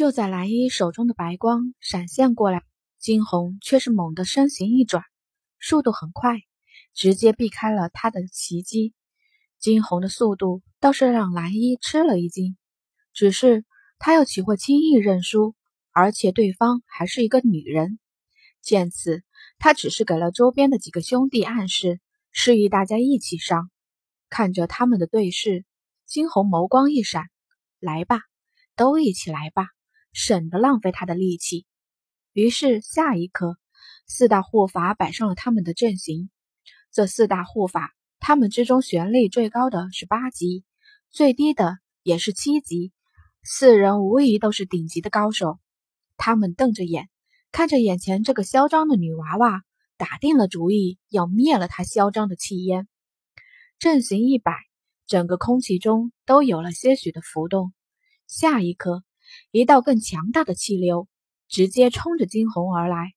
[0.00, 2.62] 就在蓝衣手中的白光闪现过来，
[2.98, 5.04] 金红却是猛地身形一转，
[5.60, 6.38] 速度很快，
[6.94, 8.94] 直接避开了他的袭击。
[9.58, 12.56] 金红的速度倒是让蓝衣吃了一惊，
[13.12, 13.66] 只是
[13.98, 15.54] 他又岂会轻易认输？
[15.92, 17.98] 而且对方还是一个女人。
[18.62, 19.22] 见此，
[19.58, 22.00] 他只是给了周边的几个兄弟暗示，
[22.32, 23.70] 示意大家一起上。
[24.30, 25.66] 看着他们的对视，
[26.06, 27.24] 金红眸光一闪
[27.80, 28.20] ：“来吧，
[28.76, 29.66] 都一起来吧，
[30.12, 31.66] 省得浪费他的力气。”
[32.32, 33.56] 于是下一刻，
[34.06, 36.30] 四大护法摆上了他们的阵型。
[36.92, 37.94] 这四大护法。
[38.22, 40.62] 他们之中玄力最高的是八级，
[41.08, 42.92] 最低的也是七级，
[43.42, 45.58] 四人无疑都是顶级的高手。
[46.18, 47.08] 他们瞪着眼
[47.50, 49.62] 看着眼前这个嚣张的女娃娃，
[49.96, 52.88] 打定了主意要灭了她嚣张的气焰。
[53.78, 54.52] 阵型一摆，
[55.06, 57.72] 整个空气中都有了些许的浮动。
[58.26, 59.02] 下一刻，
[59.50, 61.08] 一道更强大的气流
[61.48, 63.12] 直接冲着金红而来。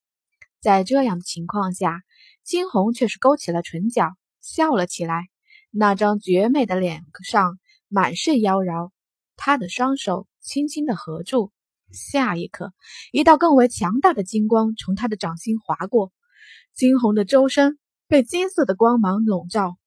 [0.59, 2.01] 在这样的情况下，
[2.43, 4.15] 金红却是勾起了唇角。
[4.41, 5.29] 笑了起来，
[5.71, 7.57] 那张绝美的脸上
[7.87, 8.91] 满是妖娆。
[9.37, 11.53] 他的双手轻轻的合住，
[11.93, 12.73] 下一刻，
[13.13, 16.11] 一道更为强大的金光从他的掌心划过，
[16.75, 17.79] 金红的周身
[18.09, 19.77] 被金色的光芒笼罩。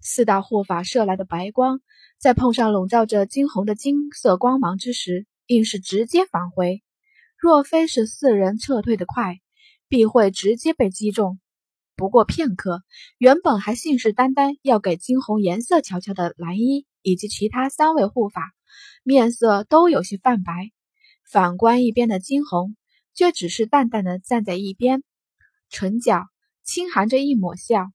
[0.00, 1.80] 四大护法射来的白光，
[2.18, 6.82] 在碰上笼罩着金红的金色光芒之时，硬是直接返回。
[7.38, 9.40] 若非是四人撤退的快，
[9.88, 11.38] 必会直接被击中。
[11.94, 12.82] 不过片刻，
[13.18, 18.52] 原本还信誓旦旦要给金红颜色瞧瞧的蓝衣以及其他三位护法，
[19.02, 20.72] 面色都有些泛白。
[21.24, 22.76] 反观一边的金红，
[23.14, 25.02] 却只是淡淡的站在一边，
[25.70, 26.26] 唇角
[26.62, 27.90] 轻含着一抹笑。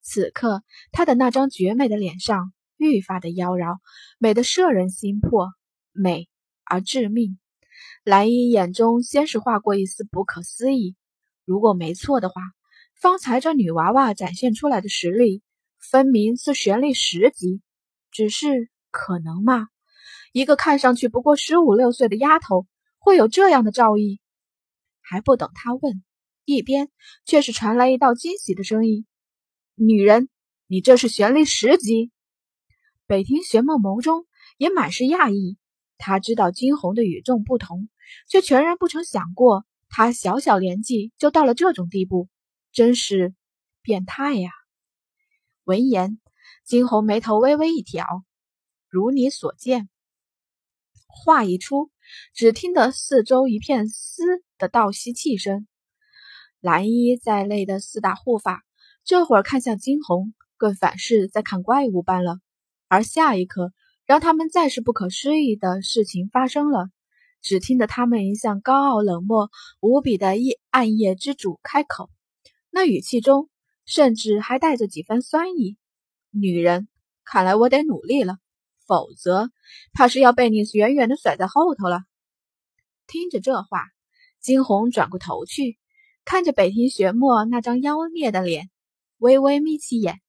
[0.00, 3.78] 此刻，她的那张绝美的脸上愈发的妖娆，
[4.18, 5.50] 美得摄人心魄，
[5.92, 6.28] 美
[6.66, 7.38] 而致命。
[8.04, 10.96] 蓝衣眼中先是划过一丝不可思议，
[11.44, 12.42] 如果没错的话。
[12.94, 15.42] 方才这女娃娃展现出来的实力，
[15.78, 17.60] 分明是玄力十级。
[18.10, 19.68] 只是可能吗？
[20.32, 22.66] 一个看上去不过十五六岁的丫头，
[22.98, 24.20] 会有这样的造诣？
[25.02, 26.02] 还不等他问，
[26.46, 26.88] 一边
[27.26, 29.04] 却是传来一道惊喜的声音
[29.74, 30.30] ：“女人，
[30.66, 32.10] 你这是玄力十级？”
[33.06, 34.24] 北庭玄梦眸中
[34.56, 35.58] 也满是讶异。
[36.04, 37.88] 他知道金红的与众不同，
[38.28, 42.28] 却全然不曾想过，他小小年纪就到了这种地步。
[42.72, 43.34] 真是
[43.80, 44.50] 变态呀！
[45.64, 46.18] 闻言，
[46.62, 48.04] 金红眉头微微一挑。
[48.90, 49.88] 如你所见。
[51.06, 51.90] 话一出，
[52.34, 54.22] 只听得四周一片嘶
[54.58, 55.66] 的倒吸气声。
[56.60, 58.62] 蓝衣在内的四大护法，
[59.04, 62.40] 这会儿看向金红，更反是在看怪物般了。
[62.88, 63.72] 而下一刻，
[64.06, 66.88] 让他们再是不可思议的事情发生了。
[67.42, 69.50] 只听得他们一向高傲冷漠
[69.80, 72.08] 无比的夜暗夜之主开口。
[72.70, 73.50] 那语气中
[73.84, 75.76] 甚至还带着几分酸意。
[76.30, 76.88] 女人，
[77.22, 78.38] 看来我得努力了，
[78.86, 79.50] 否则
[79.92, 82.00] 怕是要被你远远的甩在后头了。
[83.06, 83.84] 听着这话，
[84.40, 85.78] 金红转过头去，
[86.24, 88.70] 看着北庭玄墨那张妖孽的脸，
[89.18, 90.22] 微微眯起眼。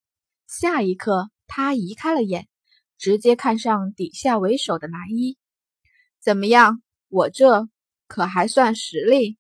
[0.48, 2.50] 下一刻，他移开了眼，
[2.98, 5.38] 直接看上底下为首的蓝衣。
[6.20, 7.68] 怎么样，我这
[8.08, 9.38] 可还算实力？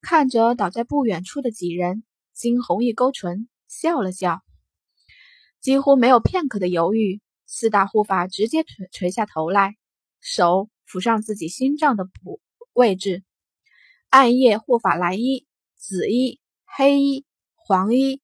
[0.00, 4.40] 看着倒在不远处的几人，金红一勾唇，笑了笑，
[5.60, 9.76] 几乎没有片刻的犹豫，四大护法直接垂垂下头来，
[10.20, 12.40] 手抚上自己心脏的部
[12.72, 13.24] 位置。
[14.08, 15.46] 暗夜护法蓝衣、
[15.76, 18.22] 紫衣、黑衣、黄衣，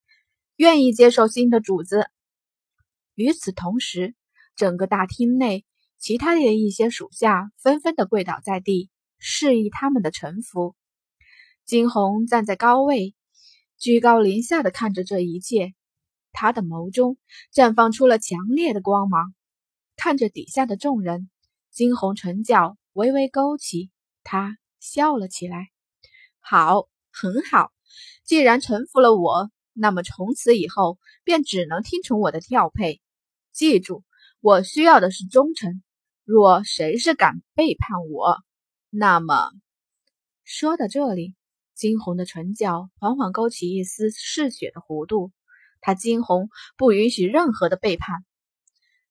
[0.57, 2.11] 愿意接受新的主子。
[3.15, 4.15] 与此同时，
[4.57, 5.65] 整个大厅内，
[5.99, 10.75] 其他的一些属下纷纷的跪倒在地，示意他们的臣服。
[11.65, 13.15] 金红站在高位，
[13.79, 15.75] 居高临下的看着这一切，
[16.33, 17.19] 他的眸中
[17.53, 19.35] 绽放出了强烈的光芒。
[19.97, 21.29] 看着底下的众人，
[21.71, 23.91] 金红唇角微微勾起，
[24.23, 25.69] 他笑了起来
[26.41, 27.73] ：“好，很好。
[28.25, 33.01] 既然臣服了我，那么从此以后便只能听从我的调配。
[33.53, 34.05] 记住，
[34.47, 35.83] 我需要的是忠诚。
[36.23, 38.45] 若谁是敢背叛我，
[38.91, 39.51] 那么……”
[40.47, 41.35] 说到这里。
[41.75, 45.33] 金红的唇角缓缓勾起一丝嗜血的弧度，
[45.81, 48.25] 他金红不允许任何的背叛。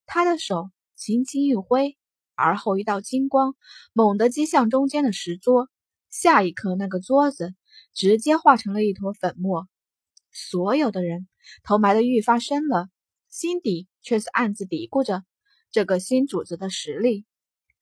[0.05, 1.97] 他的手轻轻一挥，
[2.35, 3.55] 而后一道金光
[3.91, 5.69] 猛地击向中间的石桌，
[6.09, 7.53] 下一刻，那个桌子
[7.93, 9.67] 直接化成了一坨粉末。
[10.31, 11.27] 所有的人
[11.61, 12.87] 头埋得愈发深了，
[13.35, 15.25] 心底却是暗自嘀咕着
[15.69, 17.25] 这个新主子的实力。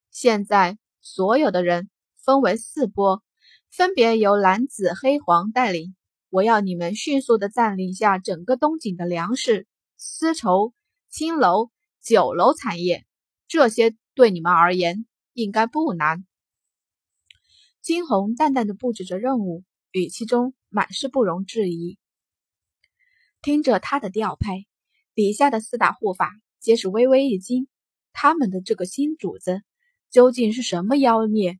[0.09, 3.23] 现在所有的人分为四波，
[3.69, 5.95] 分别由蓝、紫、黑、黄带领。
[6.31, 10.73] 我要你们迅速的占领下整个东景的粮食、丝绸、
[11.07, 11.69] 青楼、
[12.01, 13.05] 酒楼产业，
[13.47, 16.25] 这些对你们而言应该不难。
[17.79, 21.99] 金红淡淡的布置着任务，语气中满是不容置疑。
[23.43, 24.65] 听着他的调配，
[25.15, 27.67] 底下的四大护法皆是微微一惊。
[28.13, 29.61] 他们的这个新主子
[30.09, 31.59] 究竟是什么妖孽，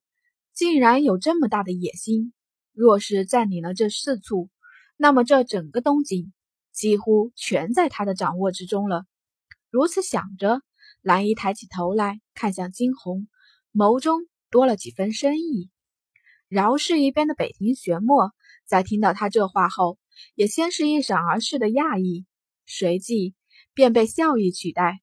[0.54, 2.34] 竟然有这么大的野心？
[2.72, 4.50] 若是占领了这四处，
[4.98, 6.34] 那么这整个东京
[6.72, 9.06] 几乎全在他的掌握之中了。
[9.70, 10.62] 如此想着，
[11.02, 13.28] 蓝衣抬起头来看向惊鸿，
[13.72, 15.70] 眸中多了几分深意。
[16.48, 18.32] 饶是一边的北庭玄墨，
[18.66, 20.00] 在听到他这话后。
[20.36, 22.28] 也先是一闪而逝的讶异，
[22.68, 23.34] 随即
[23.74, 25.02] 便被笑意取代。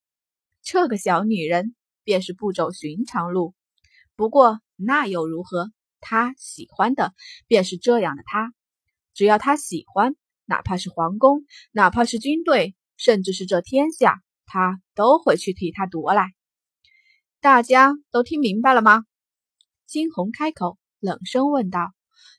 [0.62, 1.74] 这个小女人
[2.04, 3.54] 便是不走寻常路，
[4.16, 5.70] 不过那又如何？
[6.00, 7.12] 她喜欢的
[7.46, 8.52] 便是这样的她，
[9.12, 16.32] 只要她喜欢，哪怕是皇宫，哪怕是军队，甚至是这天下，她都会去替她夺来。
[17.40, 19.04] 大家都听明白了吗？
[19.86, 21.92] 金红开口，冷声问道：“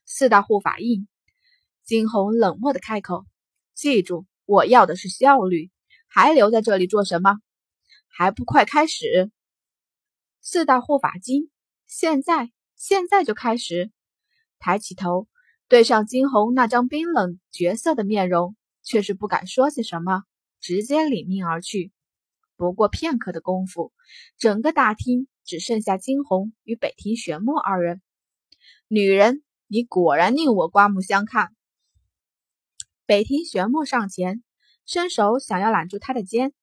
[0.06, 1.08] 四大护法印。”
[1.84, 3.26] 金红冷漠的开口
[3.74, 5.70] ：“记住，我要的是效率，
[6.14, 7.40] 还留在这里做什么？
[8.10, 9.32] 还不快开始！”
[10.44, 11.50] 四大护法金，
[11.88, 13.92] 现在，现在就开始！
[14.60, 15.30] 抬起头，
[15.70, 20.24] 对上金红那张冰冷绝色的面容，却是不敢说些什么，
[20.60, 21.94] 直接领命而去。
[22.58, 23.94] 不过片刻的功夫，
[24.38, 28.02] 整个大厅只剩下金红与北庭玄墨二人。
[28.90, 31.56] 女人，你果然令我刮目相看。
[33.06, 34.44] 北庭玄墨上前，
[34.86, 36.54] 伸手想要揽住他的肩，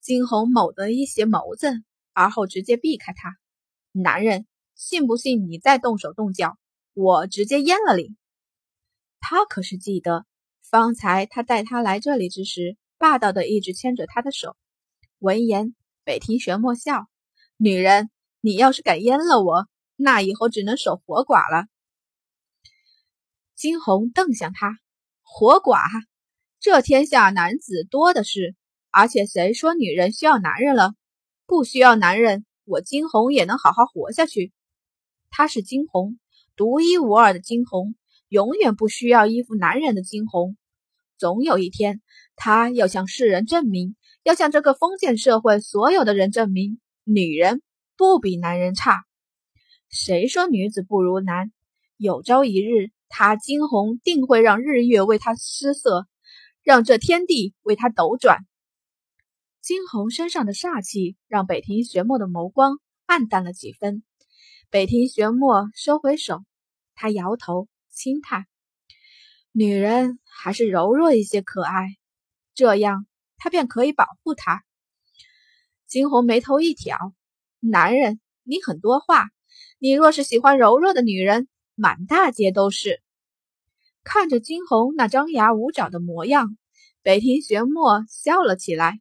[0.00, 1.72] 惊鸿猛地一斜眸子，
[2.12, 3.36] 而后直接避开他。
[3.92, 6.58] 男人，信不信你再动手动脚，
[6.94, 8.16] 我直接阉了你？
[9.20, 10.26] 他可是记得，
[10.62, 14.56] 方才他带他来这里之时，霸道的一直牵着他的手。
[15.18, 17.06] 闻言，北庭玄墨笑
[17.56, 18.10] ：“女人，
[18.40, 21.66] 你要是敢阉了我，那以后只能守活寡了。”
[23.54, 24.78] 惊鸿瞪向他。
[25.22, 25.80] 活寡，
[26.62, 28.54] 这天下男子多的是，
[28.92, 30.94] 而且谁说女人需要男人了？
[31.44, 34.52] 不需要男人，我金红也能好好活下去。
[35.28, 36.20] 她是金红，
[36.54, 37.96] 独一无二的金红，
[38.28, 40.56] 永远不需要依附男人的金红。
[41.18, 42.00] 总有一天，
[42.36, 47.60] 她要向世人证明，要向这个封建社会所有的人证明，女人
[47.96, 49.02] 不比男人差。
[49.90, 51.50] 谁说女子不如男？
[51.96, 52.92] 有朝一日。
[53.14, 56.06] 他惊鸿定会让日月为他失色，
[56.62, 58.46] 让这天地为他斗转。
[59.60, 64.02] 惊鸿身上的煞气让北庭玄墨的眸光暗淡了几分。
[64.70, 66.44] 北庭玄墨收回手，
[66.94, 68.46] 他摇头轻叹
[69.52, 71.96] ：“女人还是柔弱一些可爱，
[72.54, 73.06] 这样
[73.36, 74.64] 他便可以保护她。”
[75.86, 76.96] 惊鸿眉头一挑
[77.60, 79.30] ：“男人，你很多话。
[79.78, 83.02] 你若是喜欢柔弱的女人。”满大街都是。
[84.04, 86.56] 看着金红那张牙舞爪的模样，
[87.02, 89.00] 北庭玄墨笑了起来。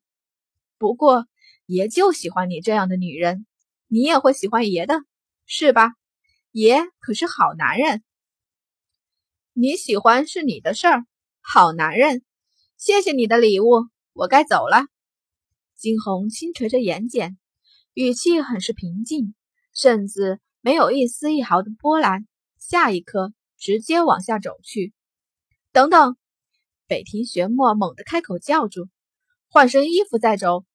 [0.77, 1.27] 不过，
[1.65, 3.45] 爷就喜欢你这样的女人，
[3.87, 4.95] 你也会喜欢爷的，
[5.45, 5.93] 是吧？
[6.51, 8.03] 爷可是好男人。
[9.53, 11.05] 你喜欢是你的事儿，
[11.41, 12.23] 好男人。
[12.77, 14.85] 谢谢你的礼物，我该走了。
[15.75, 17.35] 金红轻垂着眼睑，
[17.93, 19.33] 语气很是平静，
[19.73, 22.27] 甚至没有一丝一毫的波澜。
[22.59, 24.91] 下一刻，直接往下走去。
[25.71, 26.17] 等等，
[26.87, 28.87] 北庭玄墨猛地开口叫住
[29.49, 30.65] ：“换身衣服再走。”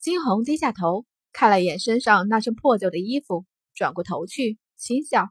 [0.00, 5.28] 金红低下头，看了眼身上那身破旧的衣服，转过头去，轻笑：“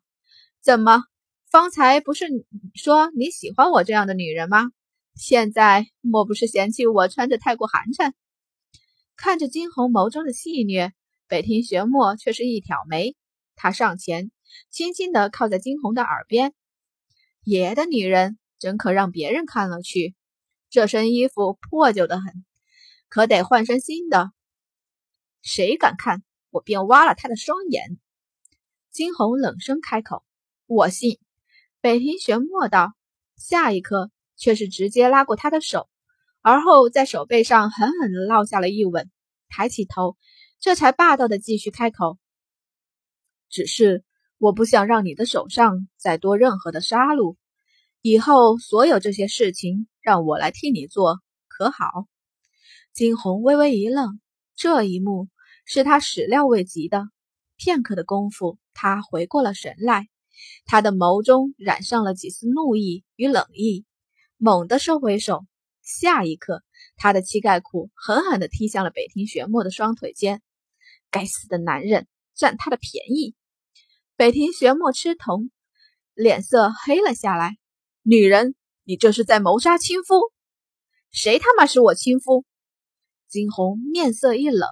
[0.63, 1.04] 怎么？
[1.51, 2.27] 方才不是
[2.75, 4.72] 说你喜欢我这样的女人吗？
[5.16, 8.13] 现在莫不是嫌弃我穿着太过寒碜？”
[9.18, 10.94] 看着金红眸中的戏谑，
[11.27, 13.18] 北庭玄墨却是一挑眉，
[13.58, 14.32] 他上前。
[14.70, 16.54] 轻轻地靠在惊鸿的耳边，
[17.44, 20.16] 爷的女人真可让别人看了去。
[20.70, 22.46] 这身衣服破旧的很，
[23.08, 24.32] 可得换身新的。
[25.42, 27.98] 谁敢看，我便挖了他的双眼。
[28.92, 30.24] 惊鸿冷声开口
[30.68, 31.20] ：“我信。”
[31.80, 32.94] 北庭玄默道，
[33.38, 35.88] 下一刻却是直接拉过他的手，
[36.42, 39.10] 而后在手背上狠狠地落下了一吻，
[39.48, 40.18] 抬起头，
[40.60, 42.18] 这才霸道的继续开口
[43.48, 44.04] ：“只是。”
[44.39, 47.36] 我不想让你的手上再多任何的杀戮，
[48.01, 52.06] 以后所有这些事情让我来替你做，可好？
[52.94, 54.20] 金红微微一愣，
[54.56, 55.27] 这一幕
[55.65, 57.06] 是他始料未及的。
[57.56, 60.08] 片刻的功夫，他回过了神来，
[60.65, 63.86] 他的眸中染上了几丝怒意与冷意，
[64.38, 65.46] 猛地收回手。
[65.82, 66.63] 下一刻，
[66.96, 70.44] 他的膝盖骨狠狠地踢向了北庭玄墨的双腿间。
[71.10, 73.34] 该死的男人，占他的便宜！
[74.17, 75.51] 北庭玄墨吃疼，
[76.15, 77.57] 脸色黑了下来。
[78.01, 80.15] 女人，你这是在谋杀亲夫？
[81.12, 82.43] 谁他妈是我亲夫？
[83.27, 84.67] 金红面色一冷。